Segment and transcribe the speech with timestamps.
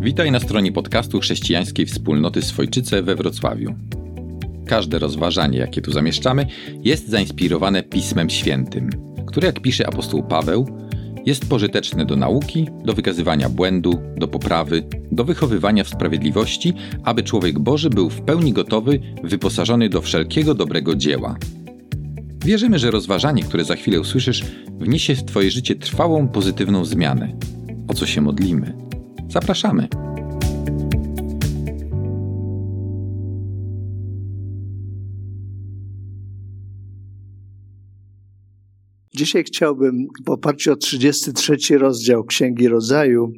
[0.00, 3.74] Witaj na stronie podcastu chrześcijańskiej wspólnoty Swojczyce we Wrocławiu.
[4.66, 6.46] Każde rozważanie, jakie tu zamieszczamy,
[6.84, 8.90] jest zainspirowane Pismem Świętym,
[9.26, 10.66] które, jak pisze apostoł Paweł,
[11.26, 16.74] jest pożyteczne do nauki, do wykazywania błędu, do poprawy, do wychowywania w sprawiedliwości,
[17.04, 21.36] aby człowiek Boży był w pełni gotowy, wyposażony do wszelkiego dobrego dzieła.
[22.44, 24.44] Wierzymy, że rozważanie, które za chwilę usłyszysz,
[24.78, 27.32] wniesie w Twoje życie trwałą, pozytywną zmianę.
[27.88, 28.91] O co się modlimy?
[29.32, 29.88] Zapraszamy.
[39.14, 43.32] Dzisiaj chciałbym w oparciu o 33 rozdział Księgi Rodzaju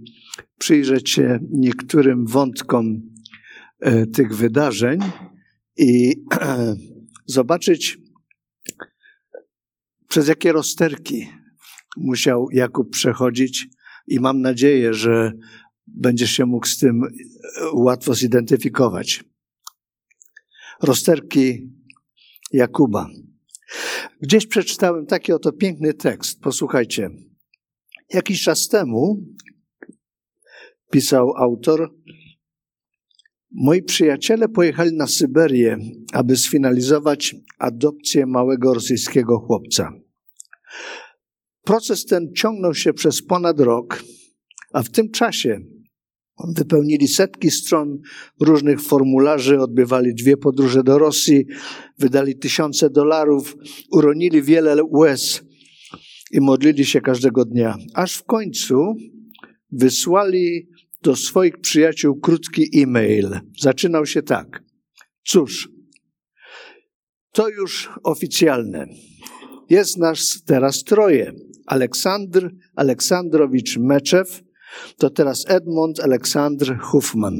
[0.58, 3.02] przyjrzeć się niektórym wątkom
[3.80, 4.98] e, tych wydarzeń
[5.76, 6.14] i
[7.26, 7.98] zobaczyć,
[10.08, 11.28] przez jakie rozterki
[11.96, 13.68] musiał Jakub przechodzić,
[14.06, 15.32] i mam nadzieję, że
[15.94, 17.08] będziesz się mógł z tym e,
[17.72, 19.24] łatwo zidentyfikować.
[20.82, 21.70] Rozterki
[22.52, 23.08] Jakuba.
[24.20, 26.40] Gdzieś przeczytałem taki oto piękny tekst.
[26.40, 27.10] Posłuchajcie.
[28.12, 29.26] Jakiś czas temu
[30.90, 31.94] pisał autor,
[33.50, 35.78] moi przyjaciele pojechali na Syberię,
[36.12, 39.92] aby sfinalizować adopcję małego rosyjskiego chłopca.
[41.64, 44.02] Proces ten ciągnął się przez ponad rok,
[44.72, 45.60] a w tym czasie
[46.56, 48.00] wypełnili setki stron
[48.40, 51.46] różnych formularzy, odbywali dwie podróże do Rosji,
[51.98, 53.56] wydali tysiące dolarów,
[53.92, 55.42] uronili wiele łez
[56.32, 57.76] i modlili się każdego dnia.
[57.94, 58.94] Aż w końcu
[59.72, 60.68] wysłali
[61.02, 63.40] do swoich przyjaciół krótki e-mail.
[63.60, 64.64] Zaczynał się tak.
[65.26, 65.68] Cóż,
[67.32, 68.86] to już oficjalne.
[69.70, 71.32] Jest nas teraz troje.
[71.66, 74.43] Aleksandr Aleksandrowicz Meczew,
[74.96, 77.34] to teraz Edmund Aleksandr Huffman.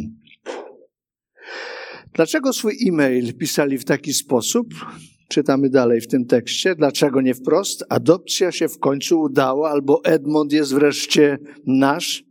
[2.13, 4.75] Dlaczego swój e-mail pisali w taki sposób?
[5.29, 6.75] Czytamy dalej w tym tekście.
[6.75, 7.85] Dlaczego nie wprost?
[7.89, 12.25] Adopcja się w końcu udała, albo Edmund jest wreszcie nasz?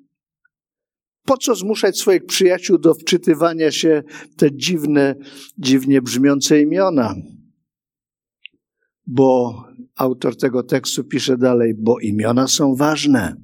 [1.26, 4.04] Po co zmuszać swoich przyjaciół do wczytywania się
[4.38, 5.16] te dziwne,
[5.58, 7.16] dziwnie brzmiące imiona?
[9.08, 9.64] Bo
[9.96, 13.36] autor tego tekstu pisze dalej, bo imiona są ważne.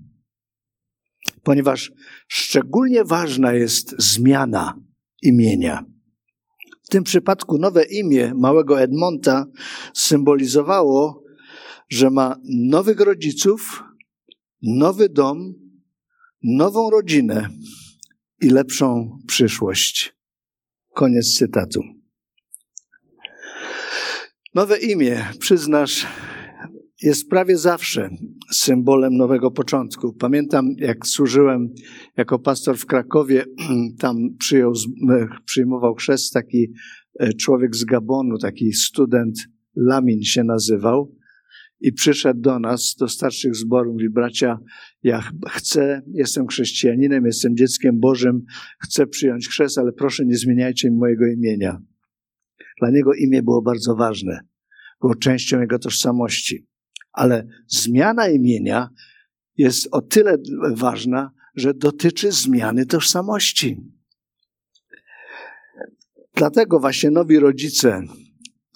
[1.44, 1.92] Ponieważ
[2.28, 4.80] szczególnie ważna jest zmiana
[5.22, 5.86] imienia.
[6.84, 9.46] W tym przypadku nowe imię małego Edmonta
[9.94, 11.24] symbolizowało,
[11.90, 12.36] że ma
[12.70, 13.84] nowych rodziców,
[14.62, 15.54] nowy dom,
[16.44, 17.50] nową rodzinę
[18.42, 20.16] i lepszą przyszłość.
[20.94, 21.82] Koniec cytatu.
[24.56, 26.08] Nowe imię, przyznasz,
[27.02, 28.10] jest prawie zawsze
[28.52, 30.14] symbolem nowego początku.
[30.14, 31.74] Pamiętam, jak służyłem
[32.18, 33.46] jako pastor w Krakowie,
[34.00, 34.74] tam przyjął,
[35.46, 36.74] przyjmował chrzest taki
[37.20, 39.40] e, człowiek z Gabonu, taki student,
[39.76, 41.16] Lamin się nazywał,
[41.82, 44.60] i przyszedł do nas, do starszych zborów, mówi, bracia,
[45.04, 48.46] ja chcę, jestem chrześcijaninem, jestem dzieckiem Bożym,
[48.80, 51.82] chcę przyjąć chrzest, ale proszę nie zmieniajcie mi mojego imienia.
[52.80, 54.40] Dla niego imię było bardzo ważne,
[55.02, 56.68] było częścią jego tożsamości.
[57.12, 58.90] Ale zmiana imienia
[59.58, 60.38] jest o tyle
[60.72, 63.78] ważna, że dotyczy zmiany tożsamości.
[66.36, 68.02] Dlatego właśnie nowi rodzice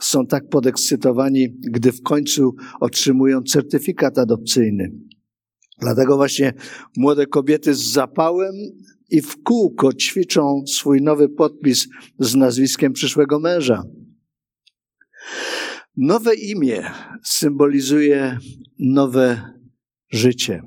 [0.01, 4.91] są tak podekscytowani, gdy w końcu otrzymują certyfikat adopcyjny.
[5.79, 6.53] Dlatego właśnie
[6.97, 8.55] młode kobiety z zapałem
[9.09, 11.87] i w kółko ćwiczą swój nowy podpis
[12.19, 13.83] z nazwiskiem przyszłego męża.
[15.97, 16.91] Nowe imię
[17.23, 18.37] symbolizuje
[18.79, 19.41] nowe
[20.11, 20.61] życie.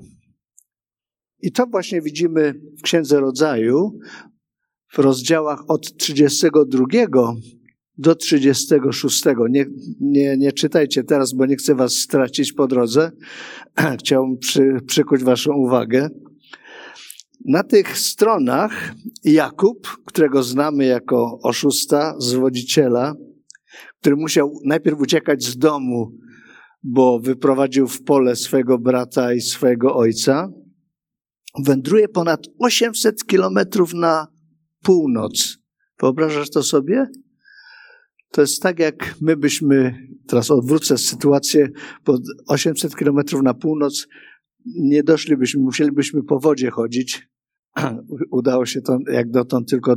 [1.43, 3.99] I to właśnie widzimy w Księdze Rodzaju
[4.93, 6.87] w rozdziałach od 32
[7.99, 9.25] do 36.
[9.51, 9.67] Nie,
[10.01, 13.13] nie, nie czytajcie teraz, bo nie chcę was stracić po drodze.
[14.01, 16.09] Chciałbym przy, przykuć waszą uwagę.
[17.45, 18.95] Na tych stronach
[19.25, 23.15] Jakub, którego znamy jako oszusta, zwodziciela,
[24.07, 26.13] który musiał najpierw uciekać z domu,
[26.83, 30.49] bo wyprowadził w pole swojego brata i swojego ojca,
[31.65, 34.27] wędruje ponad 800 kilometrów na
[34.83, 35.59] północ.
[36.01, 37.07] Wyobrażasz to sobie?
[38.31, 41.69] To jest tak, jak my byśmy, teraz odwrócę sytuację,
[42.05, 42.19] po
[42.49, 44.07] 800 kilometrów na północ
[44.67, 47.29] nie doszlibyśmy, musielibyśmy po wodzie chodzić,
[48.31, 49.97] udało się to jak dotąd tylko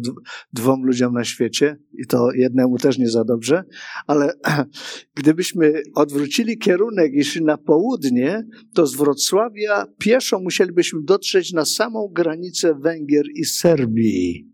[0.53, 3.63] dwom ludziom na świecie i to jednemu też nie za dobrze,
[4.07, 4.33] ale
[5.19, 12.07] gdybyśmy odwrócili kierunek i szli na południe, to z Wrocławia pieszo musielibyśmy dotrzeć na samą
[12.13, 14.53] granicę Węgier i Serbii.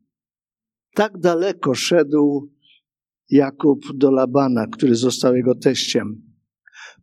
[0.96, 2.52] Tak daleko szedł
[3.30, 6.22] Jakub do Labana, który został jego teściem.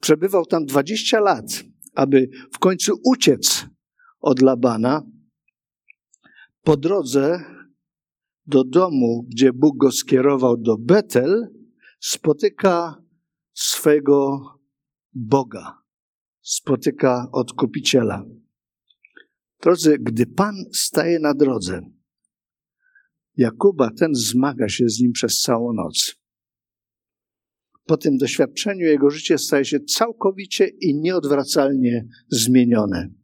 [0.01, 1.65] Przebywał tam 20 lat,
[1.95, 3.67] aby w końcu uciec
[4.21, 5.03] od Labana.
[6.63, 7.45] Po drodze
[8.47, 11.49] do domu, gdzie Bóg go skierował do Betel,
[12.01, 13.03] spotyka
[13.53, 14.41] swego
[15.13, 15.79] Boga,
[16.41, 18.25] spotyka odkupiciela.
[19.63, 21.81] Drodzy, gdy Pan staje na drodze,
[23.37, 26.15] Jakuba ten zmaga się z nim przez całą noc.
[27.85, 33.22] Po tym doświadczeniu jego życie staje się całkowicie i nieodwracalnie zmienione.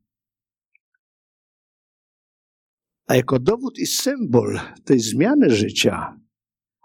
[3.08, 6.20] A jako dowód i symbol tej zmiany życia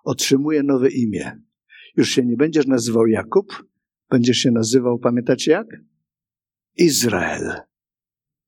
[0.03, 1.41] otrzymuje nowe imię.
[1.97, 3.65] Już się nie będziesz nazywał Jakub,
[4.09, 5.67] będziesz się nazywał, pamiętacie jak?
[6.77, 7.53] Izrael.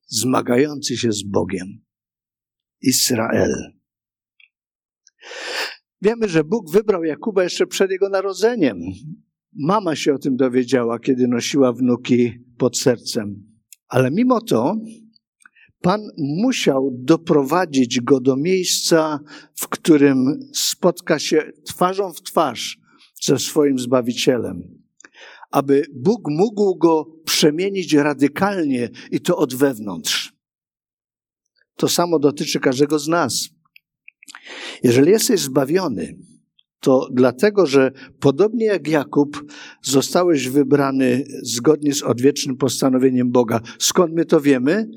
[0.08, 1.68] Zmagający się z Bogiem.
[2.82, 3.54] Izrael.
[6.02, 8.80] Wiemy, że Bóg wybrał Jakuba jeszcze przed jego narodzeniem.
[9.54, 13.58] Mama się o tym dowiedziała, kiedy nosiła wnuki pod sercem.
[13.88, 14.76] Ale mimo to
[15.86, 19.20] Pan musiał doprowadzić go do miejsca,
[19.56, 22.80] w którym spotka się twarzą w twarz
[23.22, 24.84] ze swoim Zbawicielem.
[25.52, 30.34] Aby Bóg mógł go przemienić radykalnie i to od wewnątrz.
[31.76, 33.50] To samo dotyczy każdego z nas.
[34.84, 36.18] Jeżeli jesteś zbawiony,
[36.80, 39.52] to dlatego, że podobnie jak Jakub,
[39.82, 43.62] zostałeś wybrany zgodnie z odwiecznym postanowieniem Boga.
[43.80, 44.90] Skąd my to wiemy?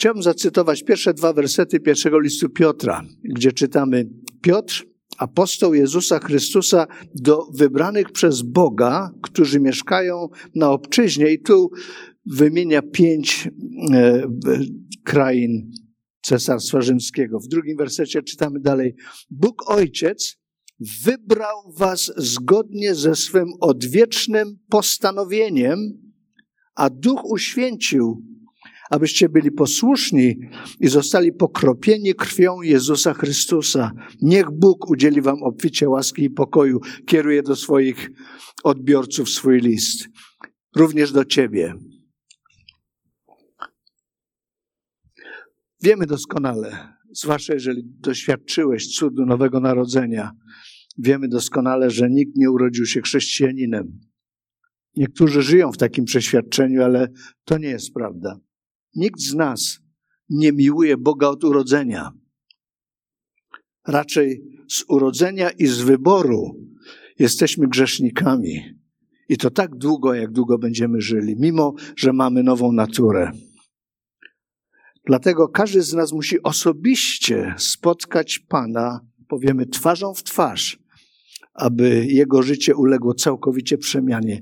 [0.00, 4.08] Chciałbym zacytować pierwsze dwa wersety pierwszego listu Piotra, gdzie czytamy:
[4.42, 4.86] Piotr,
[5.18, 11.70] apostoł Jezusa Chrystusa, do wybranych przez Boga, którzy mieszkają na obczyźnie, i tu
[12.26, 13.48] wymienia pięć
[13.92, 14.28] e,
[15.04, 15.70] krain
[16.22, 17.40] Cesarstwa Rzymskiego.
[17.40, 18.94] W drugim wersecie czytamy dalej:
[19.30, 20.36] Bóg Ojciec
[21.04, 25.78] wybrał was zgodnie ze swym odwiecznym postanowieniem,
[26.74, 28.27] a Duch uświęcił,
[28.90, 30.38] abyście byli posłuszni
[30.80, 33.92] i zostali pokropieni krwią Jezusa Chrystusa.
[34.22, 36.80] Niech Bóg udzieli wam obficie łaski i pokoju.
[37.06, 38.10] Kieruje do swoich
[38.64, 40.08] odbiorców swój list.
[40.76, 41.74] Również do ciebie.
[45.82, 50.30] Wiemy doskonale, zwłaszcza jeżeli doświadczyłeś cudu Nowego Narodzenia,
[50.98, 54.00] wiemy doskonale, że nikt nie urodził się chrześcijaninem.
[54.96, 57.08] Niektórzy żyją w takim przeświadczeniu, ale
[57.44, 58.40] to nie jest prawda.
[58.94, 59.78] Nikt z nas
[60.30, 62.12] nie miłuje Boga od urodzenia.
[63.86, 66.68] Raczej z urodzenia i z wyboru
[67.18, 68.78] jesteśmy grzesznikami.
[69.28, 73.32] I to tak długo, jak długo będziemy żyli, mimo że mamy nową naturę.
[75.06, 80.78] Dlatego każdy z nas musi osobiście spotkać Pana, powiemy, twarzą w twarz,
[81.54, 84.40] aby jego życie uległo całkowicie przemianie,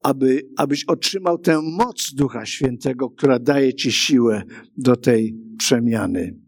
[0.00, 4.42] aby, abyś otrzymał tę moc Ducha Świętego, która daje ci siłę
[4.76, 6.40] do tej przemiany.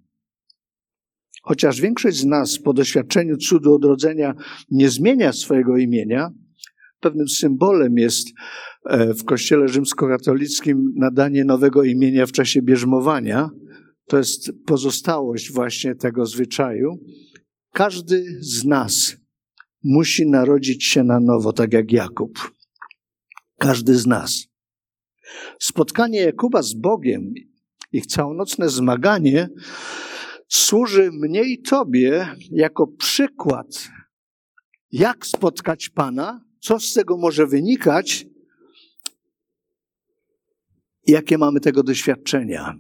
[1.43, 4.35] Chociaż większość z nas po doświadczeniu cudu odrodzenia
[4.71, 6.31] nie zmienia swojego imienia,
[7.03, 8.29] pewnym symbolem jest
[8.85, 13.51] e, w Kościele rzymskokatolickim nadanie nowego imienia w czasie bierzmowania.
[14.07, 16.99] To jest pozostałość właśnie tego zwyczaju.
[17.73, 19.17] Każdy z nas
[19.85, 22.39] musi narodzić się na nowo, tak jak Jakub.
[23.63, 24.47] Każdy z nas.
[25.61, 27.35] Spotkanie Jakuba z Bogiem,
[27.93, 29.49] ich całonocne zmaganie,
[30.49, 33.89] służy mnie i Tobie jako przykład,
[34.93, 38.27] jak spotkać Pana co z tego może wynikać?
[41.07, 42.75] Jakie mamy tego doświadczenia?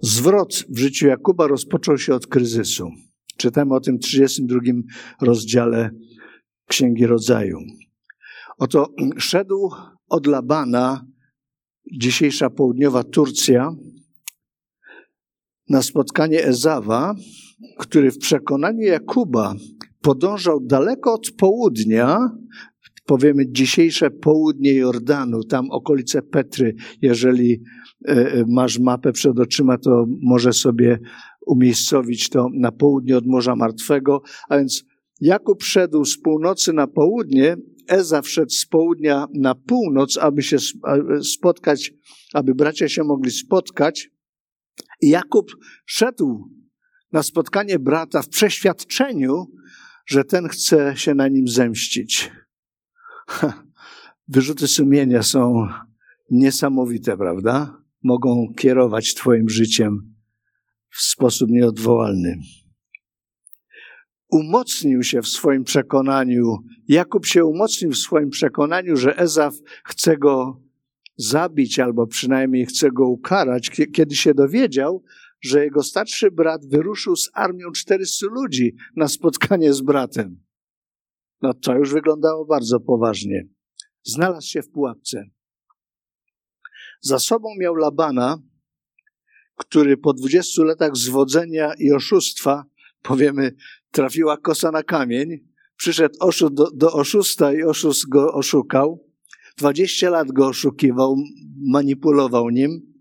[0.00, 2.90] Zwrot w życiu Jakuba rozpoczął się od kryzysu.
[3.36, 4.60] Czytamy o tym w 32
[5.20, 5.90] rozdziale
[6.66, 7.58] Księgi Rodzaju.
[8.58, 9.70] Oto szedł
[10.08, 11.06] od Labana,
[11.92, 13.74] dzisiejsza południowa Turcja,
[15.68, 17.14] na spotkanie Ezawa,
[17.78, 19.54] który w przekonaniu Jakuba
[20.00, 22.18] podążał daleko od południa,
[23.06, 26.74] powiemy dzisiejsze południe Jordanu, tam okolice Petry.
[27.02, 27.62] Jeżeli
[28.08, 30.98] e, e, masz mapę przed oczyma, to może sobie
[31.46, 34.22] umiejscowić to na południe od Morza Martwego.
[34.48, 34.84] A więc
[35.20, 37.56] Jakub szedł z północy na południe,
[37.88, 40.56] Eza wszedł z południa na północ, aby się
[41.22, 41.92] spotkać,
[42.34, 44.10] aby bracia się mogli spotkać.
[45.00, 45.50] I Jakub
[45.86, 46.50] szedł
[47.12, 49.46] na spotkanie brata w przeświadczeniu,
[50.06, 52.30] że ten chce się na nim zemścić.
[54.28, 55.68] Wyrzuty sumienia są
[56.30, 57.82] niesamowite, prawda?
[58.02, 60.14] Mogą kierować Twoim życiem
[60.90, 62.38] w sposób nieodwołalny.
[64.28, 66.58] Umocnił się w swoim przekonaniu,
[66.88, 69.54] Jakub się umocnił w swoim przekonaniu, że Ezaf
[69.84, 70.62] chce go
[71.16, 75.04] zabić albo przynajmniej chce go ukarać, kiedy się dowiedział,
[75.40, 80.44] że jego starszy brat wyruszył z armią 400 ludzi na spotkanie z bratem.
[81.42, 83.48] No to już wyglądało bardzo poważnie.
[84.02, 85.24] Znalazł się w pułapce.
[87.00, 88.42] Za sobą miał Labana,
[89.56, 92.64] który po 20 latach zwodzenia i oszustwa,
[93.02, 93.52] powiemy,
[93.90, 95.28] trafiła kosa na kamień,
[95.76, 99.04] przyszedł oszust do, do oszusta i oszust go oszukał.
[99.56, 101.16] 20 lat go oszukiwał,
[101.72, 102.94] manipulował nim.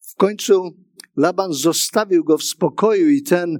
[0.00, 0.76] W końcu
[1.16, 3.58] Laban zostawił go w spokoju i ten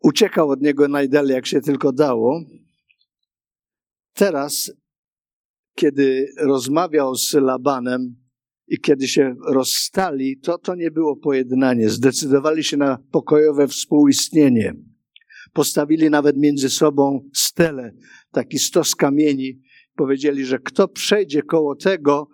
[0.00, 2.42] uciekał od niego najdalej, jak się tylko dało.
[4.12, 4.72] Teraz,
[5.74, 8.23] kiedy rozmawiał z Labanem
[8.68, 11.88] i kiedy się rozstali, to to nie było pojednanie.
[11.88, 14.74] Zdecydowali się na pokojowe współistnienie.
[15.52, 17.92] Postawili nawet między sobą stele,
[18.32, 19.60] taki stos kamieni.
[19.96, 22.28] Powiedzieli, że kto przejdzie koło tego,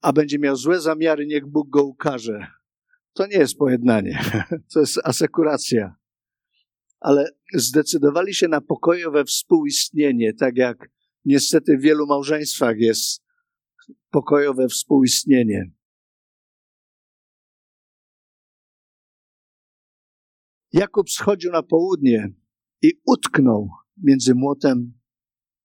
[0.00, 2.46] a będzie miał złe zamiary, niech Bóg go ukaże.
[3.12, 4.20] To nie jest pojednanie,
[4.72, 5.94] to jest asekuracja.
[7.00, 10.90] Ale zdecydowali się na pokojowe współistnienie, tak jak
[11.24, 13.21] niestety w wielu małżeństwach jest
[14.10, 15.70] pokojowe współistnienie.
[20.72, 22.34] Jakub schodził na południe
[22.82, 24.92] i utknął między młotem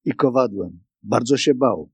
[0.05, 0.83] i kowadłem.
[1.03, 1.91] Bardzo się bał.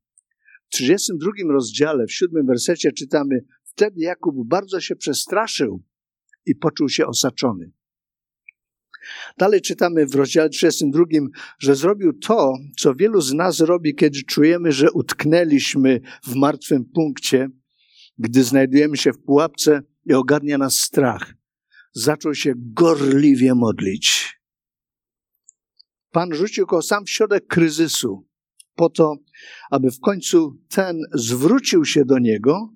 [0.66, 5.84] W 32 rozdziale, w siódmym wersecie czytamy: Wtedy Jakub bardzo się przestraszył
[6.46, 7.72] i poczuł się osaczony.
[9.38, 11.04] Dalej czytamy w rozdziale 32,
[11.60, 17.50] że zrobił to, co wielu z nas robi, kiedy czujemy, że utknęliśmy w martwym punkcie,
[18.18, 21.34] gdy znajdujemy się w pułapce i ogarnia nas strach.
[21.94, 24.40] Zaczął się gorliwie modlić.
[26.12, 28.28] Pan rzucił go sam w środek kryzysu,
[28.76, 29.16] po to,
[29.72, 32.74] aby w końcu ten zwrócił się do niego,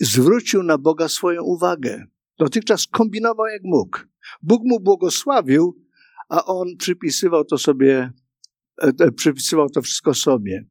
[0.00, 2.04] zwrócił na Boga swoją uwagę.
[2.38, 3.98] Dotychczas kombinował jak mógł.
[4.42, 5.84] Bóg mu błogosławił,
[6.28, 8.12] a on przypisywał to sobie,
[8.82, 10.64] e, e, przypisywał to wszystko sobie.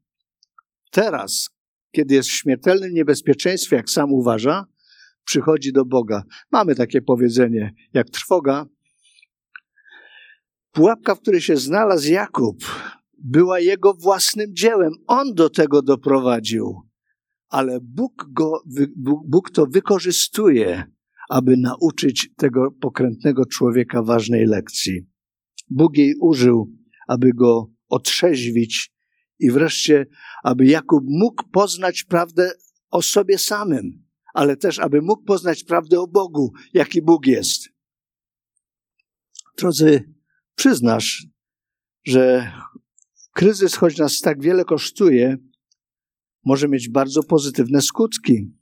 [0.90, 1.50] Teraz,
[1.90, 4.66] kiedy jest w śmiertelnym niebezpieczeństwie, jak sam uważa,
[5.24, 6.22] przychodzi do Boga.
[6.52, 8.66] Mamy takie powiedzenie, jak trwoga.
[10.72, 12.56] Pułapka, w której się znalazł Jakub,
[13.18, 14.92] była jego własnym dziełem.
[15.06, 16.82] On do tego doprowadził.
[17.48, 18.62] Ale Bóg, go,
[19.26, 20.84] Bóg to wykorzystuje,
[21.28, 25.06] aby nauczyć tego pokrętnego człowieka ważnej lekcji.
[25.70, 26.72] Bóg jej użył,
[27.08, 28.92] aby go otrzeźwić
[29.38, 30.06] i wreszcie,
[30.42, 32.52] aby Jakub mógł poznać prawdę
[32.90, 34.04] o sobie samym,
[34.34, 37.68] ale też, aby mógł poznać prawdę o Bogu, jaki Bóg jest.
[39.58, 40.14] Drodzy,
[40.54, 41.26] przyznasz,
[42.04, 42.52] że
[43.32, 45.36] kryzys, choć nas tak wiele kosztuje,
[46.44, 48.52] może mieć bardzo pozytywne skutki.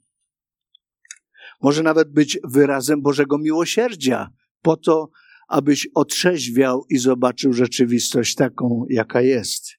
[1.63, 4.29] Może nawet być wyrazem Bożego miłosierdzia,
[4.61, 5.09] po to,
[5.47, 9.69] abyś otrzeźwiał i zobaczył rzeczywistość taką, jaka jest.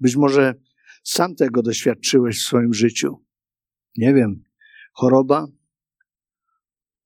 [0.00, 0.54] Być może
[1.04, 3.24] sam tego doświadczyłeś w swoim życiu.
[3.96, 4.42] Nie wiem,
[4.92, 5.46] choroba,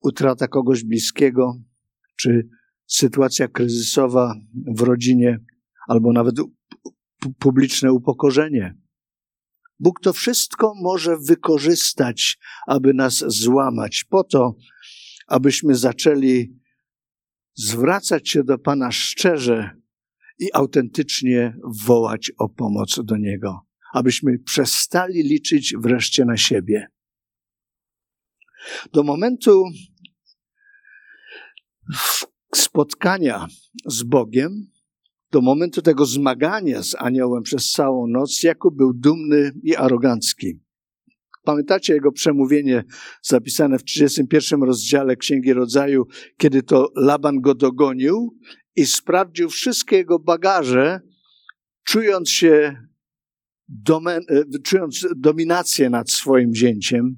[0.01, 1.57] utrata kogoś bliskiego,
[2.17, 2.49] czy
[2.87, 4.35] sytuacja kryzysowa
[4.77, 5.39] w rodzinie,
[5.89, 6.35] albo nawet
[7.39, 8.82] publiczne upokorzenie.
[9.83, 14.57] Bóg to wszystko może wykorzystać, aby nas złamać, po to,
[15.27, 16.59] abyśmy zaczęli
[17.55, 19.71] zwracać się do Pana szczerze
[20.39, 26.87] i autentycznie wołać o pomoc do Niego, abyśmy przestali liczyć wreszcie na siebie.
[28.93, 29.65] Do momentu
[32.55, 33.47] spotkania
[33.87, 34.72] z Bogiem
[35.33, 40.61] do momentu tego zmagania z aniołem przez całą noc Jakub był dumny i arogancki.
[41.45, 42.85] Pamiętacie jego przemówienie
[43.23, 48.39] zapisane w 31 rozdziale Księgi Rodzaju, kiedy to Laban go dogonił
[48.77, 51.01] i sprawdził wszystkie jego bagaże,
[51.85, 52.77] czując się
[53.69, 57.17] domen, e, czując dominację nad swoim zięciem,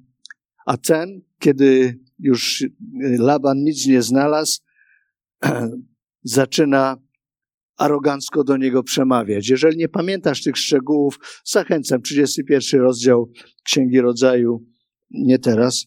[0.66, 2.64] a ten, kiedy już
[3.18, 4.60] Laban nic nie znalazł,
[6.22, 6.96] zaczyna
[7.76, 9.48] arogancko do niego przemawiać.
[9.48, 13.30] Jeżeli nie pamiętasz tych szczegółów, zachęcam, 31 rozdział
[13.64, 14.64] Księgi Rodzaju,
[15.10, 15.86] nie teraz,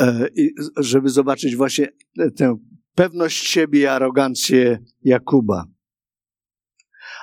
[0.00, 0.28] e,
[0.76, 1.88] żeby zobaczyć właśnie
[2.36, 2.56] tę
[2.94, 5.64] pewność siebie i arogancję Jakuba.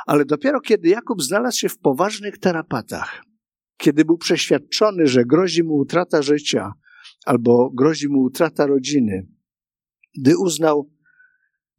[0.06, 3.24] Ale dopiero kiedy Jakub znalazł się w poważnych tarapatach,
[3.78, 6.74] kiedy był przeświadczony, że grozi mu utrata życia
[7.26, 9.28] albo grozi mu utrata rodziny,
[10.18, 10.92] gdy uznał,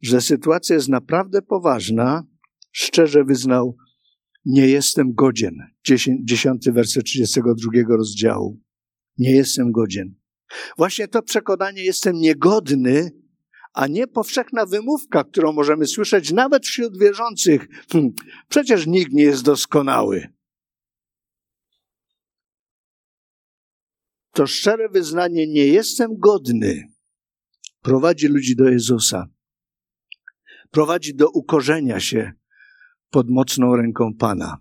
[0.01, 2.23] że sytuacja jest naprawdę poważna,
[2.71, 3.75] szczerze wyznał:
[4.45, 5.55] Nie jestem godzien.
[6.23, 8.61] Dziesiąty werset 32 rozdziału.
[9.17, 10.15] Nie jestem godzien.
[10.77, 13.11] Właśnie to przekonanie jestem niegodny,
[13.73, 17.67] a nie powszechna wymówka, którą możemy słyszeć nawet wśród wierzących.
[17.91, 18.13] Hm,
[18.49, 20.27] przecież nikt nie jest doskonały.
[24.33, 26.83] To szczere wyznanie, nie jestem godny,
[27.81, 29.36] prowadzi ludzi do Jezusa.
[30.71, 32.31] Prowadzi do ukorzenia się
[33.09, 34.57] pod mocną ręką Pana.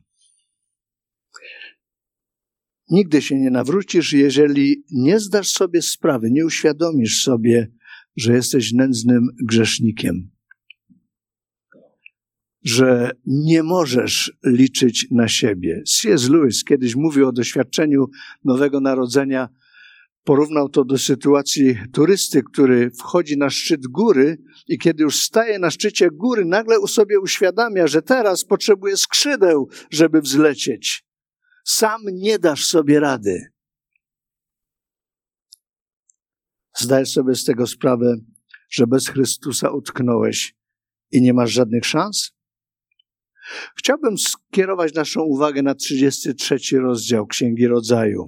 [2.91, 7.73] Nigdy się nie nawrócisz, jeżeli nie zdasz sobie sprawy, nie uświadomisz sobie,
[8.17, 10.31] że jesteś nędznym grzesznikiem,
[12.65, 15.83] że nie możesz liczyć na siebie.
[15.87, 16.29] C.S.
[16.29, 18.07] Lewis kiedyś mówił o doświadczeniu
[18.45, 19.49] Nowego Narodzenia,
[20.27, 25.71] porównał to do sytuacji turysty, który wchodzi na szczyt góry i kiedy już staje na
[25.71, 31.05] szczycie góry, nagle u sobie uświadamia, że teraz potrzebuje skrzydeł, żeby wzlecieć.
[31.65, 33.47] Sam nie dasz sobie rady.
[36.77, 38.17] Zdajesz sobie z tego sprawę,
[38.71, 40.55] że bez Chrystusa utknąłeś
[41.11, 42.31] i nie masz żadnych szans?
[43.79, 48.27] Chciałbym skierować naszą uwagę na 33 rozdział Księgi Rodzaju.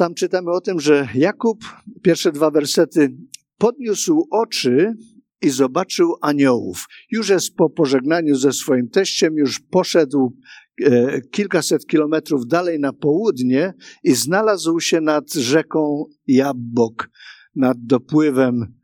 [0.00, 1.64] Tam czytamy o tym, że Jakub,
[2.02, 3.16] pierwsze dwa wersety,
[3.58, 4.94] podniósł oczy
[5.42, 6.86] i zobaczył aniołów.
[7.10, 10.36] Już jest po pożegnaniu ze swoim teściem, już poszedł
[10.82, 17.10] e, kilkaset kilometrów dalej na południe i znalazł się nad rzeką Jabbok,
[17.54, 18.74] nad dopływem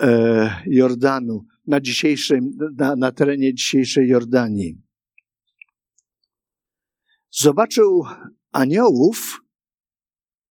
[0.00, 4.82] e, Jordanu, na, dzisiejszym, na, na terenie dzisiejszej Jordanii.
[7.30, 8.04] Zobaczył
[8.52, 9.42] aniołów,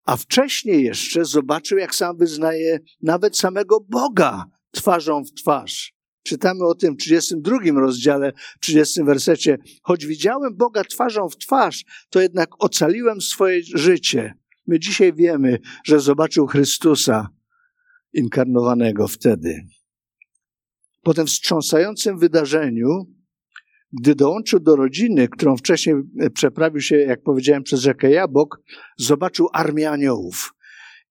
[0.05, 5.93] a wcześniej jeszcze zobaczył, jak sam wyznaje nawet samego Boga twarzą w twarz.
[6.23, 9.57] Czytamy o tym w 32 rozdziale, 30 wersecie.
[9.83, 14.33] Choć widziałem Boga twarzą w twarz, to jednak ocaliłem swoje życie.
[14.67, 17.29] My dzisiaj wiemy, że zobaczył Chrystusa
[18.13, 19.67] inkarnowanego wtedy.
[21.03, 23.05] Po tym wstrząsającym wydarzeniu,
[23.93, 25.95] gdy dołączył do rodziny, którą wcześniej
[26.33, 28.61] przeprawił się, jak powiedziałem, przez rzekę Jabok,
[28.97, 30.53] zobaczył armię aniołów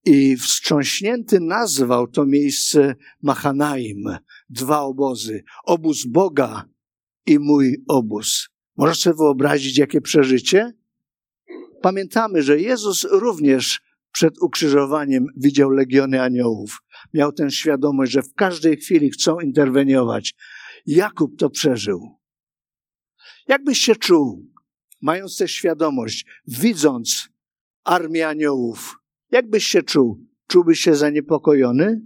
[0.05, 4.05] i wstrząśnięty nazwał to miejsce Machanaim,
[4.51, 6.65] dwa obozy, obóz Boga
[7.27, 8.49] i mój obóz.
[8.77, 10.73] Możesz sobie wyobrazić, jakie przeżycie?
[11.83, 13.81] Pamiętamy, że Jezus również
[14.13, 16.83] przed ukrzyżowaniem widział legiony aniołów.
[17.15, 20.35] Miał tę świadomość, że w każdej chwili chcą interweniować.
[20.87, 22.20] Jakub to przeżył.
[23.49, 24.47] Jakbyś się czuł,
[25.01, 27.29] mając tę świadomość, widząc
[27.85, 28.97] armię aniołów,
[29.31, 30.27] jak byś się czuł?
[30.47, 32.01] Czułbyś się zaniepokojony?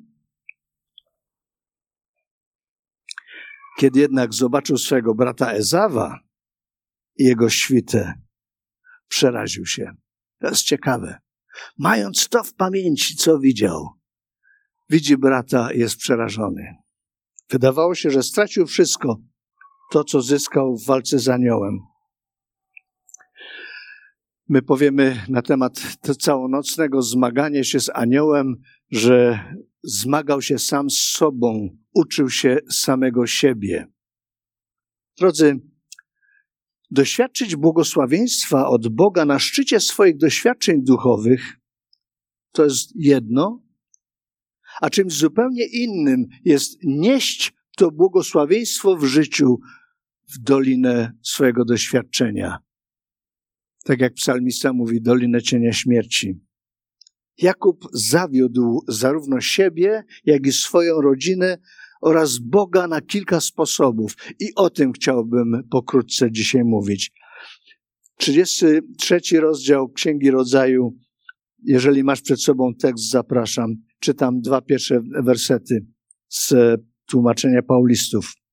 [3.79, 6.19] Kiedy jednak zobaczył swojego brata Ezawa
[7.17, 8.15] i jego świtę,
[9.09, 9.93] przeraził się.
[10.41, 11.19] To jest ciekawe.
[11.79, 13.89] Mając to w pamięci, co widział,
[14.91, 16.75] widzi brata jest przerażony.
[17.51, 19.21] Wydawało się, że stracił wszystko,
[19.95, 21.81] to co zyskał w walce z aniołem.
[24.49, 25.81] My powiemy na temat
[26.21, 28.57] całonocnego zmagania się z aniołem,
[28.91, 29.39] że
[29.83, 33.87] zmagał się sam z sobą, uczył się samego siebie.
[35.19, 35.61] Drodzy,
[36.91, 41.61] doświadczyć błogosławieństwa od Boga na szczycie swoich doświadczeń duchowych
[42.53, 43.63] to jest jedno,
[44.81, 49.59] a czymś zupełnie innym jest nieść to błogosławieństwo w życiu
[50.35, 52.59] w dolinę swojego doświadczenia
[53.85, 56.41] tak jak psalmista mówi, dolinę cienia śmierci.
[57.39, 61.59] Jakub zawiódł zarówno siebie, jak i swoją rodzinę
[62.01, 64.17] oraz Boga na kilka sposobów.
[64.41, 67.13] I o tym chciałbym pokrótce dzisiaj mówić.
[68.17, 70.97] 33 rozdział Księgi Rodzaju.
[71.63, 73.75] Jeżeli masz przed sobą tekst, zapraszam.
[74.01, 75.87] Czytam dwa pierwsze wersety
[76.29, 76.55] z
[77.07, 78.44] tłumaczenia Paulistów.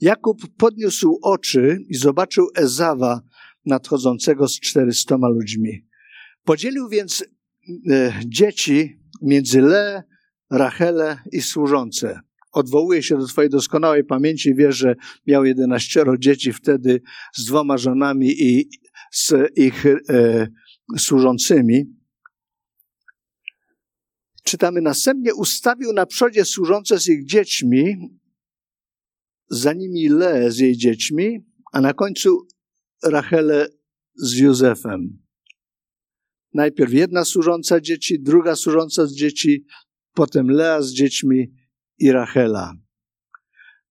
[0.00, 3.20] Jakub podniósł oczy i zobaczył Ezawa,
[3.64, 5.86] nadchodzącego z czterystoma ludźmi.
[6.44, 7.24] Podzielił więc
[7.90, 10.02] e, dzieci między Le,
[10.50, 12.20] Rachele i służące.
[12.52, 14.94] Odwołuje się do Twojej doskonałej pamięci, wie, że
[15.26, 17.00] miał jedenaścioro dzieci wtedy
[17.36, 18.68] z dwoma żonami i
[19.12, 20.48] z ich e,
[20.98, 21.98] służącymi.
[24.44, 27.96] czytamy następnie ustawił na przodzie służące z ich dziećmi,
[29.50, 32.46] za nimi Le z jej dziećmi, a na końcu
[33.04, 33.66] Rachelę
[34.14, 35.22] z Józefem.
[36.54, 39.64] Najpierw jedna służąca dzieci, druga służąca z dzieci,
[40.14, 41.52] potem Lea z dziećmi
[41.98, 42.74] i Rachela.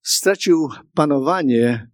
[0.01, 1.91] Stracił panowanie,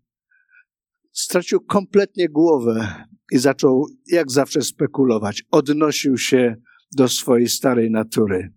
[1.12, 5.44] stracił kompletnie głowę i zaczął, jak zawsze, spekulować.
[5.52, 6.56] Odnosił się
[6.96, 8.54] do swojej starej natury.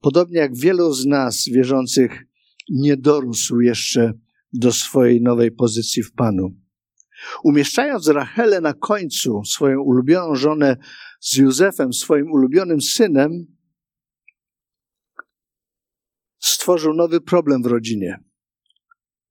[0.00, 2.26] Podobnie jak wielu z nas wierzących
[2.68, 4.12] nie dorósł jeszcze
[4.52, 6.54] do swojej nowej pozycji w Panu.
[7.44, 10.76] Umieszczając Rachelę na końcu, swoją ulubioną żonę
[11.20, 13.46] z Józefem, swoim ulubionym synem,
[16.38, 18.24] stworzył nowy problem w rodzinie.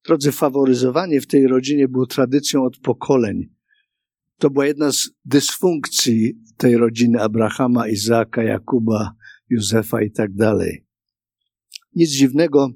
[0.05, 3.49] Drodzy, faworyzowanie w tej rodzinie było tradycją od pokoleń.
[4.37, 9.11] To była jedna z dysfunkcji tej rodziny Abrahama, Izaaka, Jakuba,
[9.49, 10.85] Józefa i tak dalej.
[11.95, 12.69] Nic dziwnego,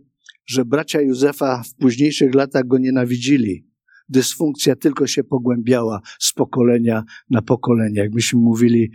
[0.49, 3.67] że bracia Józefa w późniejszych latach go nienawidzili.
[4.09, 7.99] Dysfunkcja tylko się pogłębiała z pokolenia na pokolenie.
[7.99, 8.91] Jak myśmy mówili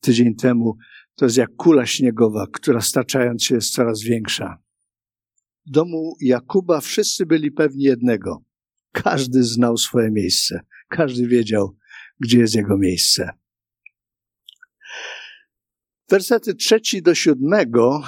[0.00, 0.76] tydzień temu,
[1.14, 4.58] to jest jak kula śniegowa, która staczając się jest coraz większa.
[5.66, 8.44] W domu Jakuba wszyscy byli pewni jednego.
[8.92, 10.60] Każdy znał swoje miejsce.
[10.88, 11.76] Każdy wiedział,
[12.20, 13.30] gdzie jest jego miejsce.
[16.08, 18.02] Wersety trzeci do siódmego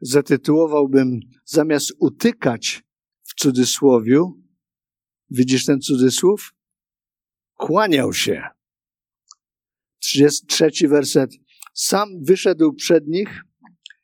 [0.00, 2.82] zatytułowałbym zamiast utykać
[3.22, 4.42] w cudzysłowiu,
[5.30, 6.54] widzisz ten cudzysłów?
[7.54, 8.42] Kłaniał się.
[9.98, 11.30] 33 werset.
[11.74, 13.42] Sam wyszedł przed nich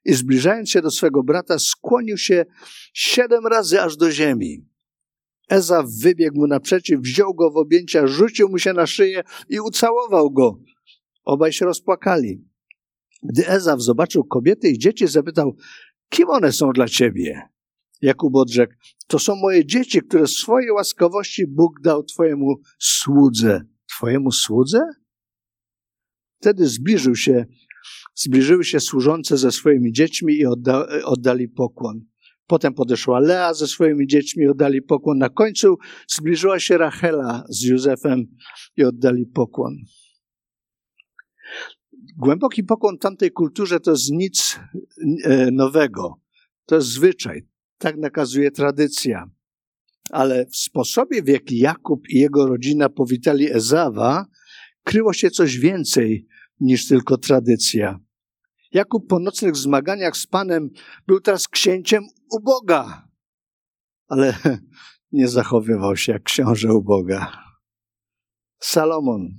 [0.05, 2.45] i zbliżając się do swego brata, skłonił się
[2.95, 4.67] siedem razy aż do ziemi.
[5.49, 10.31] Eza wybiegł mu naprzeciw, wziął go w objęcia, rzucił mu się na szyję i ucałował
[10.31, 10.61] go.
[11.25, 12.45] Obaj się rozpłakali.
[13.23, 15.57] Gdy Ezaw zobaczył kobiety i dzieci, zapytał,
[16.09, 17.43] kim one są dla ciebie?
[18.03, 18.73] Jakub odrzekł,
[19.07, 23.61] to są moje dzieci, które swojej łaskawości Bóg dał twojemu słudze.
[23.97, 24.81] Twojemu słudze?
[26.41, 27.47] Wtedy zbliżył się,
[28.15, 32.01] zbliżyły się służące ze swoimi dziećmi i odda, oddali pokłon.
[32.47, 35.19] Potem podeszła Lea ze swoimi dziećmi i oddali pokłon.
[35.19, 35.77] Na końcu
[36.09, 38.27] zbliżyła się Rachela z Józefem
[38.77, 39.77] i oddali pokłon.
[42.17, 44.61] Głęboki pokłon tamtej kulturze to jest nic
[45.25, 46.21] e, nowego.
[46.67, 47.47] To jest zwyczaj.
[47.79, 49.31] Tak nakazuje tradycja.
[50.11, 54.27] Ale w sposobie, w jaki Jakub i jego rodzina powitali Ezawa,
[54.85, 56.27] kryło się coś więcej
[56.61, 57.99] niż tylko tradycja.
[58.73, 60.71] Jakub po nocnych zmaganiach z Panem
[61.07, 63.09] był teraz księciem u Boga,
[64.09, 64.39] ale
[65.13, 67.33] nie zachowywał się jak książę u Boga.
[68.61, 69.39] Salomon,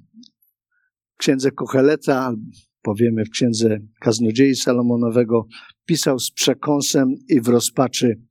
[1.17, 2.33] księdze Kocheleta,
[2.81, 5.47] powiemy w księdze Kaznodziei Salomonowego,
[5.85, 8.21] pisał z przekąsem i w rozpaczy.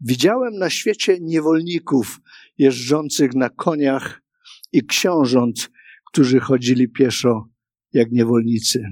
[0.00, 2.20] Widziałem na świecie niewolników
[2.58, 4.22] jeżdżących na koniach
[4.72, 5.70] i książąt,
[6.12, 7.48] którzy chodzili pieszo
[7.92, 8.84] jak niewolnicy.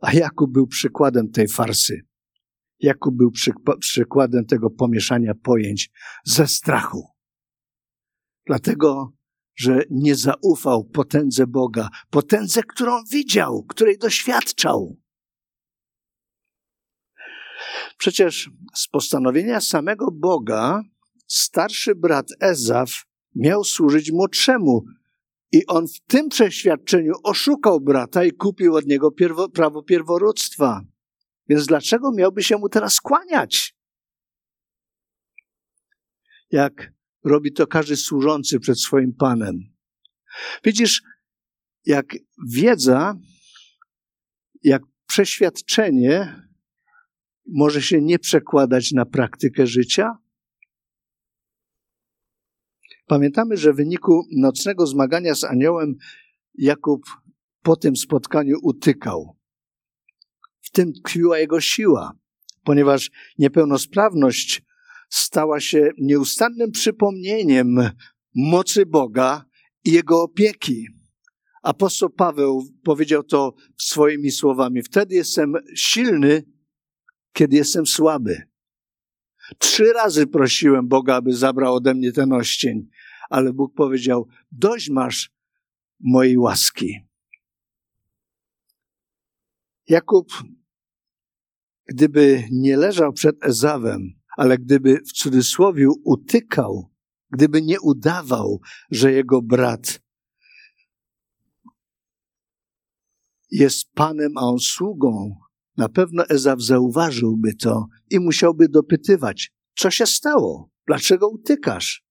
[0.00, 2.00] A Jakub był przykładem tej farsy.
[2.80, 3.30] Jakub był
[3.80, 5.90] przykładem tego pomieszania pojęć
[6.24, 7.08] ze strachu.
[8.46, 9.12] Dlatego,
[9.56, 14.96] że nie zaufał potędze Boga, potędze, którą widział, której doświadczał.
[17.98, 20.82] Przecież z postanowienia samego Boga
[21.26, 24.84] starszy brat Ezaf miał służyć młodszemu,
[25.52, 30.80] i on w tym przeświadczeniu oszukał brata i kupił od niego pierwo, prawo pierworództwa.
[31.48, 33.76] Więc dlaczego miałby się mu teraz kłaniać?
[36.50, 36.92] Jak
[37.24, 39.60] robi to każdy służący przed swoim panem.
[40.64, 41.02] Widzisz,
[41.84, 42.06] jak
[42.48, 43.18] wiedza,
[44.62, 46.42] jak przeświadczenie
[47.46, 50.16] może się nie przekładać na praktykę życia,
[53.06, 55.94] Pamiętamy, że w wyniku nocnego zmagania z aniołem
[56.54, 57.02] Jakub
[57.62, 59.36] po tym spotkaniu utykał.
[60.60, 62.12] W tym tkwiła jego siła,
[62.64, 64.62] ponieważ niepełnosprawność
[65.12, 67.90] stała się nieustannym przypomnieniem
[68.34, 69.44] mocy Boga
[69.84, 70.88] i jego opieki.
[71.62, 76.44] Apostoł Paweł powiedział to swoimi słowami: Wtedy jestem silny,
[77.32, 78.42] kiedy jestem słaby.
[79.58, 82.88] Trzy razy prosiłem Boga, aby zabrał ode mnie ten oścień,
[83.30, 85.30] ale Bóg powiedział: Dość masz
[86.00, 86.98] mojej łaski.
[89.88, 90.32] Jakub,
[91.86, 96.90] gdyby nie leżał przed Ezawem, ale gdyby w cudzysłowie utykał,
[97.30, 100.02] gdyby nie udawał, że jego brat
[103.50, 105.36] jest panem, a on sługą,
[105.76, 112.04] na pewno Ezaw zauważyłby to i musiałby dopytywać, co się stało, dlaczego utykasz.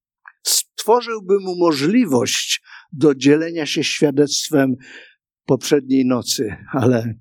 [0.44, 4.76] Stworzyłby mu możliwość do dzielenia się świadectwem
[5.46, 7.14] poprzedniej nocy, ale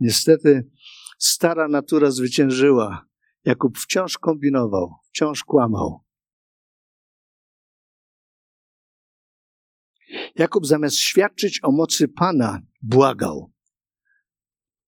[0.00, 0.70] niestety
[1.18, 3.06] stara natura zwyciężyła.
[3.44, 6.00] Jakub wciąż kombinował, wciąż kłamał.
[10.34, 13.52] Jakub zamiast świadczyć o mocy Pana, błagał.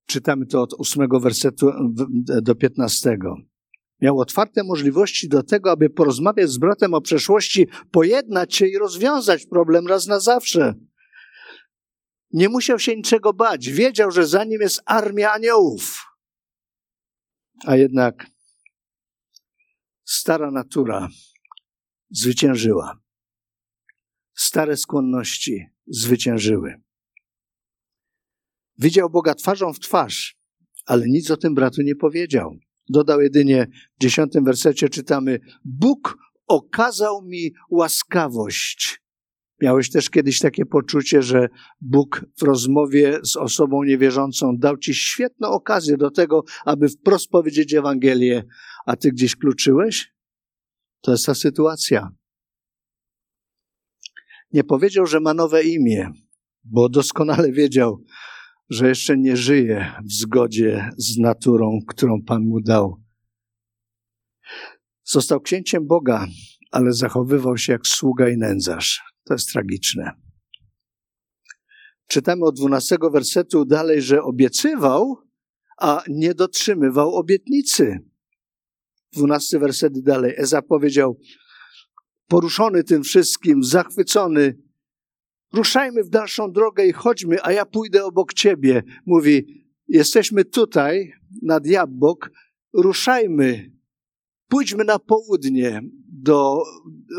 [0.06, 1.70] Czytamy to od ósmego wersetu
[2.42, 3.36] do piętnastego.
[4.00, 9.46] Miał otwarte możliwości do tego, aby porozmawiać z bratem o przeszłości, pojednać się i rozwiązać
[9.46, 10.74] problem raz na zawsze.
[12.32, 13.68] Nie musiał się niczego bać.
[13.68, 16.04] Wiedział, że za nim jest armia aniołów.
[17.66, 18.26] A jednak
[20.04, 21.08] stara natura
[22.10, 23.00] zwyciężyła.
[24.34, 26.80] Stare skłonności zwyciężyły.
[28.78, 30.36] Widział Boga twarzą w twarz,
[30.86, 32.58] ale nic o tym bratu nie powiedział.
[32.88, 39.03] Dodał jedynie w dziesiątym wersecie czytamy: Bóg okazał mi łaskawość.
[39.62, 41.48] Miałeś też kiedyś takie poczucie, że
[41.80, 47.74] Bóg w rozmowie z osobą niewierzącą dał ci świetną okazję do tego, aby wprost powiedzieć
[47.74, 48.44] Ewangelię,
[48.86, 50.12] a ty gdzieś kluczyłeś?
[51.00, 52.08] To jest ta sytuacja.
[54.52, 56.10] Nie powiedział, że ma nowe imię,
[56.64, 58.04] bo doskonale wiedział,
[58.70, 63.02] że jeszcze nie żyje w zgodzie z naturą, którą Pan mu dał.
[65.04, 66.26] Został księciem Boga,
[66.70, 69.13] ale zachowywał się jak sługa i nędzarz.
[69.24, 70.12] To jest tragiczne.
[72.06, 75.16] Czytamy od dwunastego wersetu dalej, że obiecywał,
[75.78, 77.98] a nie dotrzymywał obietnicy.
[79.12, 80.34] Dwunasty werset dalej.
[80.36, 81.18] Eza powiedział,
[82.28, 84.58] poruszony tym wszystkim, zachwycony,
[85.52, 88.82] ruszajmy w dalszą drogę i chodźmy, a ja pójdę obok ciebie.
[89.06, 92.30] Mówi, jesteśmy tutaj, nad Jabbok,
[92.72, 93.73] ruszajmy,
[94.48, 96.62] pójdźmy na południe, do,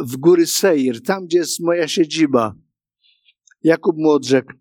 [0.03, 2.55] w góry Seir, tam gdzie jest moja siedziba.
[3.63, 4.53] Jakub mu odrzekł,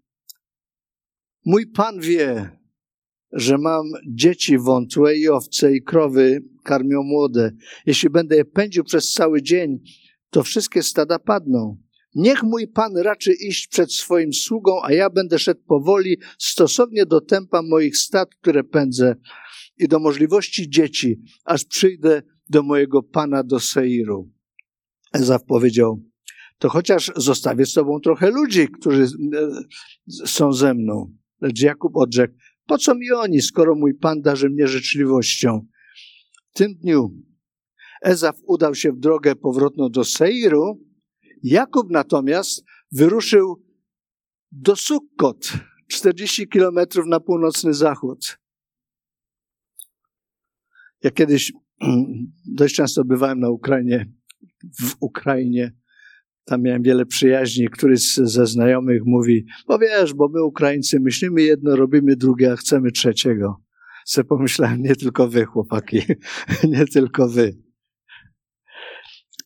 [1.44, 2.50] mój pan wie,
[3.33, 7.50] że mam dzieci wątłe i owce i krowy karmią młode.
[7.87, 9.79] Jeśli będę je pędził przez cały dzień,
[10.31, 11.77] to wszystkie stada padną.
[12.14, 17.20] Niech mój Pan raczy iść przed swoim sługą, a ja będę szedł powoli, stosownie do
[17.20, 19.16] tempa moich stad, które pędzę
[19.79, 24.30] i do możliwości dzieci, aż przyjdę do mojego Pana do Seiru.
[25.12, 26.02] Ezaf powiedział,
[26.59, 29.09] to chociaż zostawię z tobą trochę ludzi, którzy e,
[30.26, 31.16] są ze mną.
[31.40, 32.35] Lecz Jakub odrzekł,
[32.66, 35.66] po co mi oni, skoro mój Pan darzy mnie życzliwością?
[36.50, 37.14] W tym dniu
[38.02, 40.80] Ezaf udał się w drogę powrotną do Seiru,
[41.42, 43.64] Jakub natomiast wyruszył
[44.52, 45.52] do Sukkot,
[45.88, 48.38] 40 kilometrów na północny zachód.
[51.02, 51.52] Ja kiedyś
[52.59, 54.07] dość często bywałem na Ukrainie,
[54.81, 55.73] w Ukrainie.
[56.44, 57.68] Tam miałem wiele przyjaźni.
[57.68, 62.92] Któryś ze znajomych mówi, bo wiesz, bo my Ukraińcy myślimy jedno, robimy drugie, a chcemy
[62.92, 63.61] trzeciego.
[64.07, 66.01] Se pomyślałem, nie tylko wy, chłopaki,
[66.75, 67.57] nie tylko wy.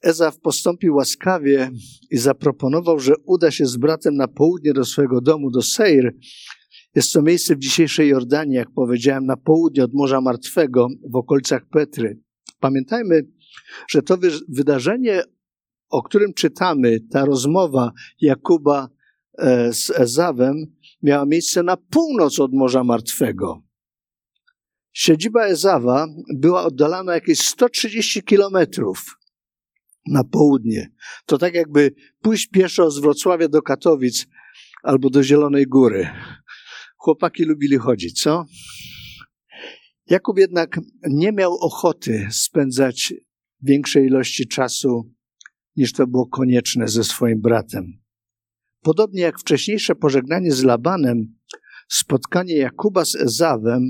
[0.02, 1.70] Ezaf postąpił łaskawie
[2.10, 6.14] i zaproponował, że uda się z bratem na południe do swojego domu, do Seir.
[6.94, 11.62] Jest to miejsce w dzisiejszej Jordanii, jak powiedziałem, na południe od Morza Martwego, w okolicach
[11.70, 12.20] Petry.
[12.60, 13.26] Pamiętajmy,
[13.90, 14.18] że to
[14.48, 15.22] wydarzenie,
[15.90, 18.88] o którym czytamy, ta rozmowa Jakuba
[19.38, 20.66] e, z Ezawem,
[21.02, 23.62] miała miejsce na północ od Morza Martwego.
[24.92, 29.18] Siedziba Ezawa była oddalana jakieś 130 kilometrów
[30.06, 30.90] na południe.
[31.26, 34.26] To tak jakby pójść pieszo z Wrocławia do Katowic
[34.82, 36.08] albo do Zielonej Góry.
[36.96, 38.44] Chłopaki lubili chodzić, co?
[40.10, 43.14] Jakub jednak nie miał ochoty spędzać
[43.62, 45.14] większej ilości czasu
[45.76, 47.98] niż to było konieczne ze swoim bratem.
[48.82, 51.38] Podobnie jak wcześniejsze pożegnanie z Labanem,
[51.88, 53.82] spotkanie Jakuba z Ezawem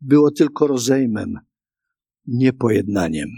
[0.00, 1.38] było tylko rozejmem,
[2.26, 3.28] nie pojednaniem.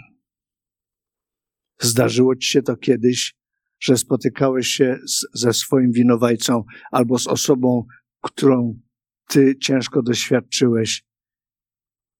[1.79, 3.35] Zdarzyło ci się to kiedyś,
[3.79, 7.85] że spotykałeś się z, ze swoim winowajcą albo z osobą,
[8.21, 8.79] którą
[9.27, 11.03] ty ciężko doświadczyłeś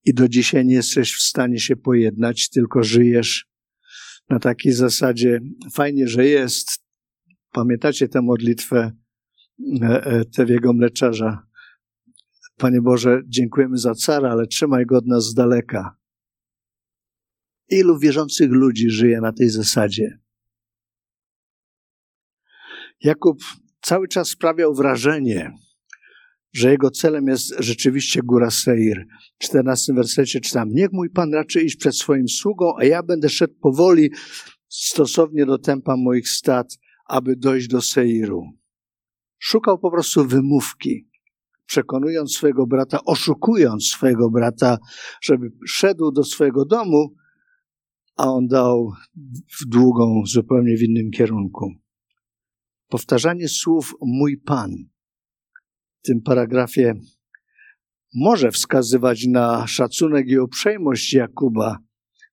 [0.05, 3.47] i do dzisiaj nie jesteś w stanie się pojednać, tylko żyjesz
[4.29, 5.39] na takiej zasadzie,
[5.73, 6.83] fajnie, że jest.
[7.51, 8.91] Pamiętacie tę modlitwę
[9.81, 11.47] e, e, Tewiego Mleczarza?
[12.57, 15.97] Panie Boże, dziękujemy za cara, ale trzymaj go od nas z daleka.
[17.69, 20.19] Ilu wierzących ludzi żyje na tej zasadzie?
[23.01, 23.43] Jakub
[23.81, 25.51] cały czas sprawiał wrażenie,
[26.53, 29.05] że jego celem jest rzeczywiście góra Seir.
[29.39, 33.29] W 14 wersecie czytam, niech mój Pan raczy iść przed swoim sługą, a ja będę
[33.29, 34.09] szedł powoli
[34.69, 38.43] stosownie do tempa moich stad, aby dojść do Seiru.
[39.39, 41.09] Szukał po prostu wymówki,
[41.65, 44.77] przekonując swojego brata, oszukując swojego brata,
[45.21, 47.15] żeby szedł do swojego domu,
[48.17, 48.91] a on dał
[49.59, 51.71] w długą, zupełnie w innym kierunku.
[52.87, 54.92] Powtarzanie słów mój Pan
[56.03, 56.93] w tym paragrafie
[58.15, 61.77] może wskazywać na szacunek i uprzejmość Jakuba,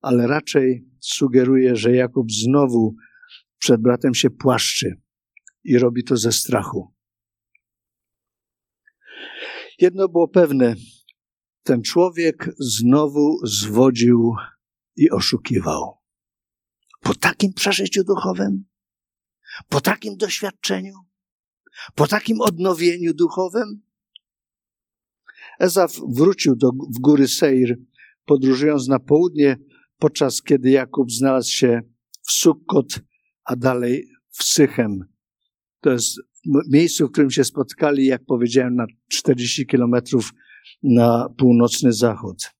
[0.01, 2.97] ale raczej sugeruje, że Jakub znowu
[3.59, 5.01] przed bratem się płaszczy
[5.65, 6.95] i robi to ze strachu.
[9.79, 10.75] Jedno było pewne,
[11.63, 14.35] ten człowiek znowu zwodził
[14.97, 15.99] i oszukiwał.
[17.01, 18.65] Po takim przeżyciu duchowym,
[19.69, 20.95] po takim doświadczeniu,
[21.95, 23.83] po takim odnowieniu duchowym,
[25.61, 27.79] Ezaf wrócił do, w góry Seir,
[28.25, 29.59] podróżując na południe,
[29.99, 31.81] podczas kiedy Jakub znalazł się
[32.23, 33.01] w Sukkot,
[33.45, 35.05] a dalej w Sychem.
[35.81, 36.21] To jest
[36.71, 40.33] miejscu, w którym się spotkali, jak powiedziałem, na 40 kilometrów
[40.83, 42.51] na północny zachód.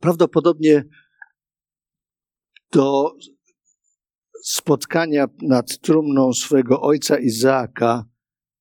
[0.00, 0.84] Prawdopodobnie
[2.72, 3.12] do
[4.48, 8.04] spotkania nad trumną swojego ojca Izaaka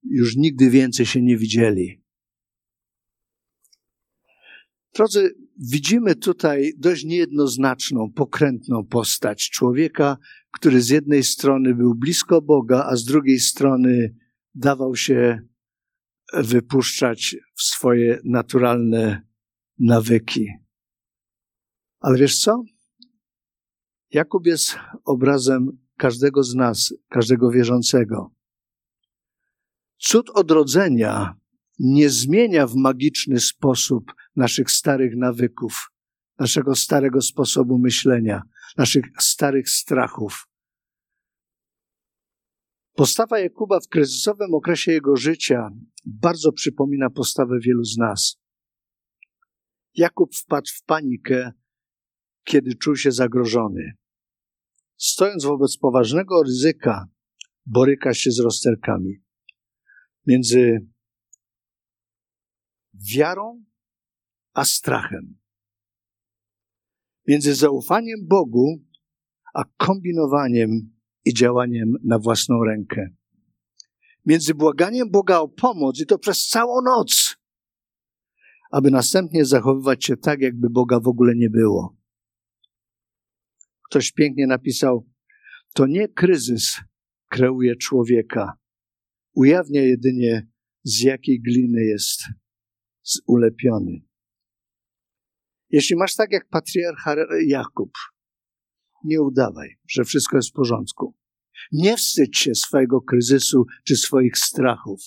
[0.04, 2.04] już nigdy więcej się nie widzieli.
[4.96, 5.36] Drodzy,
[5.72, 10.18] widzimy tutaj dość niejednoznaczną, pokrętną postać człowieka,
[10.52, 14.16] który z jednej strony był blisko Boga, a z drugiej strony
[14.56, 15.40] dawał się
[16.34, 19.22] wypuszczać w swoje naturalne
[19.80, 20.48] nawyki.
[22.00, 22.64] Ale wiesz co?
[24.16, 28.32] Jakub jest obrazem każdego z nas, każdego wierzącego.
[29.98, 31.36] Cud odrodzenia
[31.80, 34.04] nie zmienia w magiczny sposób
[34.36, 35.92] naszych starych nawyków,
[36.40, 38.42] naszego starego sposobu myślenia,
[38.78, 40.48] naszych starych strachów.
[42.94, 45.70] Postawa Jakuba w kryzysowym okresie jego życia
[46.06, 48.38] bardzo przypomina postawę wielu z nas.
[49.96, 51.52] Jakub wpadł w panikę,
[52.44, 54.05] kiedy czuł się zagrożony.
[54.98, 57.06] Stojąc wobec poważnego ryzyka,
[57.66, 59.24] boryka się z rozterkami.
[60.28, 60.88] Między
[63.16, 63.64] wiarą
[64.54, 65.38] a strachem.
[67.28, 68.86] Między zaufaniem Bogu
[69.54, 70.70] a kombinowaniem
[71.26, 73.10] i działaniem na własną rękę.
[74.26, 77.36] Między błaganiem Boga o pomoc i to przez całą noc,
[78.72, 81.96] aby następnie zachowywać się tak, jakby Boga w ogóle nie było.
[83.90, 85.10] Ktoś pięknie napisał:
[85.74, 86.78] To nie kryzys
[87.30, 88.54] kreuje człowieka,
[89.34, 90.48] ujawnia jedynie,
[90.84, 92.22] z jakiej gliny jest
[93.28, 94.02] ulepiony.
[95.70, 97.92] Jeśli masz tak jak patriarcha Jakub,
[99.04, 101.16] nie udawaj, że wszystko jest w porządku.
[101.72, 105.02] Nie wstydź się swojego kryzysu czy swoich strachów.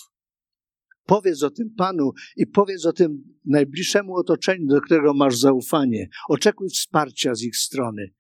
[1.05, 6.09] Powiedz o tym Panu i powiedz o tym najbliższemu otoczeniu, do którego masz zaufanie.
[6.29, 8.15] Oczekuj wsparcia z ich strony.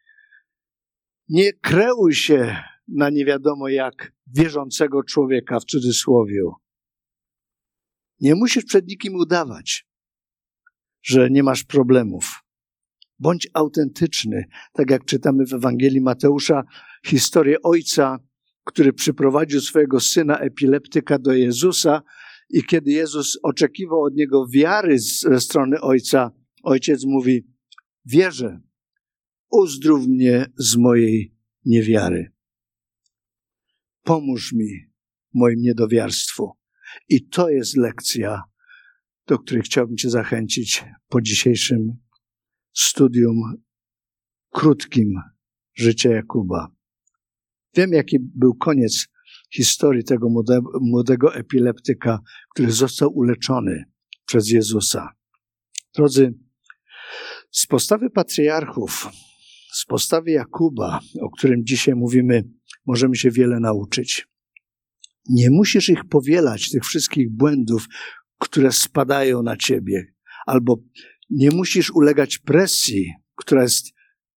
[1.28, 2.56] Nie kreuj się
[2.88, 6.42] na nie wiadomo jak wierzącego człowieka w cudzysłowie.
[8.20, 9.86] Nie musisz przed nikim udawać,
[11.02, 12.44] że nie masz problemów.
[13.18, 16.62] Bądź autentyczny, tak jak czytamy w Ewangelii Mateusza
[17.06, 18.18] historię ojca,
[18.64, 22.02] który przyprowadził swojego syna epileptyka do Jezusa
[22.50, 26.30] i kiedy Jezus oczekiwał od niego wiary ze strony ojca,
[26.62, 27.46] ojciec mówi:
[28.04, 28.60] Wierzę,
[29.50, 31.34] uzdrów mnie z mojej
[31.64, 32.32] niewiary.
[34.02, 34.68] Pomóż mi
[35.34, 36.52] moim niedowiarstwu.
[37.08, 38.42] I to jest lekcja,
[39.26, 41.96] do której chciałbym Cię zachęcić po dzisiejszym
[42.72, 43.62] studium
[44.50, 45.14] krótkim
[45.74, 46.68] życia Jakuba.
[47.76, 49.08] Wiem, jaki był koniec
[49.54, 50.28] historii tego
[50.80, 52.18] młodego epileptyka,
[52.54, 53.84] który został uleczony
[54.26, 55.08] przez Jezusa.
[55.94, 56.34] Drodzy,
[57.50, 59.08] z postawy patriarchów,
[59.72, 62.44] z postawy Jakuba, o którym dzisiaj mówimy,
[62.86, 64.28] możemy się wiele nauczyć.
[65.28, 67.86] Nie musisz ich powielać, tych wszystkich błędów,
[68.38, 70.14] które spadają na ciebie,
[70.46, 70.76] albo
[71.30, 73.92] nie musisz ulegać presji, która jest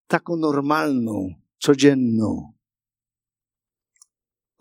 [0.08, 2.54] taką normalną, codzienną,